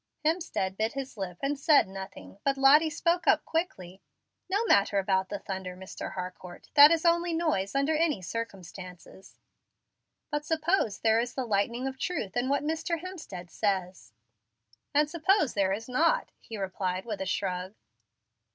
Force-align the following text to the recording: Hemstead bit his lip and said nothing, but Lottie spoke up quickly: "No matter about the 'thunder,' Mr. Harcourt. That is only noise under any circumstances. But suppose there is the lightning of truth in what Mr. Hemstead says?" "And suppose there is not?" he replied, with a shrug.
Hemstead 0.25 0.77
bit 0.77 0.93
his 0.93 1.15
lip 1.15 1.37
and 1.43 1.59
said 1.59 1.87
nothing, 1.87 2.39
but 2.43 2.57
Lottie 2.57 2.89
spoke 2.89 3.27
up 3.27 3.45
quickly: 3.45 4.01
"No 4.49 4.65
matter 4.65 4.97
about 4.97 5.29
the 5.29 5.37
'thunder,' 5.37 5.75
Mr. 5.77 6.13
Harcourt. 6.13 6.71
That 6.73 6.89
is 6.89 7.05
only 7.05 7.33
noise 7.35 7.75
under 7.75 7.95
any 7.95 8.19
circumstances. 8.23 9.37
But 10.31 10.43
suppose 10.43 11.01
there 11.01 11.19
is 11.19 11.35
the 11.35 11.45
lightning 11.45 11.85
of 11.87 11.99
truth 11.99 12.35
in 12.35 12.49
what 12.49 12.63
Mr. 12.63 12.99
Hemstead 13.03 13.51
says?" 13.51 14.11
"And 14.91 15.07
suppose 15.07 15.53
there 15.53 15.71
is 15.71 15.87
not?" 15.87 16.31
he 16.39 16.57
replied, 16.57 17.05
with 17.05 17.21
a 17.21 17.27
shrug. 17.27 17.75